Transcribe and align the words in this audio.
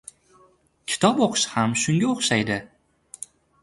Kitob 0.93 1.23
oʻqish 1.27 1.45
ham 1.53 1.79
shunga 1.85 2.13
oʻxshaydi. 2.17 2.63